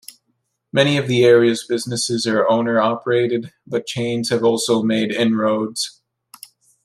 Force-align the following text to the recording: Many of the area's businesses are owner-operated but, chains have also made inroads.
Many 0.73 0.97
of 0.97 1.07
the 1.07 1.23
area's 1.23 1.63
businesses 1.63 2.25
are 2.25 2.49
owner-operated 2.49 3.53
but, 3.67 3.85
chains 3.85 4.31
have 4.31 4.43
also 4.43 4.81
made 4.81 5.11
inroads. 5.11 6.01